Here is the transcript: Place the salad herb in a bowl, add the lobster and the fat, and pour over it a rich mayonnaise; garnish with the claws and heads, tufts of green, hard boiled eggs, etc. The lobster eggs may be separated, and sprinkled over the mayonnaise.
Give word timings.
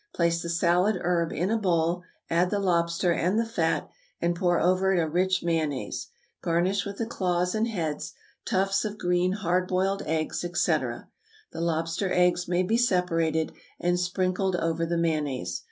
Place 0.15 0.41
the 0.41 0.49
salad 0.49 0.97
herb 1.03 1.31
in 1.31 1.51
a 1.51 1.59
bowl, 1.59 2.01
add 2.27 2.49
the 2.49 2.57
lobster 2.57 3.13
and 3.13 3.37
the 3.39 3.45
fat, 3.45 3.87
and 4.19 4.35
pour 4.35 4.59
over 4.59 4.91
it 4.91 4.99
a 4.99 5.07
rich 5.07 5.43
mayonnaise; 5.43 6.07
garnish 6.41 6.85
with 6.87 6.97
the 6.97 7.05
claws 7.05 7.53
and 7.53 7.67
heads, 7.67 8.13
tufts 8.43 8.83
of 8.83 8.97
green, 8.97 9.33
hard 9.33 9.67
boiled 9.67 10.01
eggs, 10.07 10.43
etc. 10.43 11.07
The 11.51 11.61
lobster 11.61 12.11
eggs 12.11 12.47
may 12.47 12.63
be 12.63 12.77
separated, 12.77 13.51
and 13.79 13.99
sprinkled 13.99 14.55
over 14.55 14.87
the 14.87 14.97
mayonnaise. 14.97 15.59